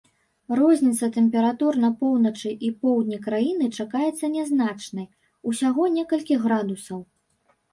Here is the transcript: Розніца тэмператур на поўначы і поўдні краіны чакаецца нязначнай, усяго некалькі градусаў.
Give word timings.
Розніца 0.59 1.09
тэмператур 1.17 1.73
на 1.83 1.91
поўначы 1.99 2.49
і 2.69 2.71
поўдні 2.85 3.19
краіны 3.27 3.67
чакаецца 3.83 4.33
нязначнай, 4.39 5.07
усяго 5.53 5.83
некалькі 5.99 6.41
градусаў. 6.49 6.99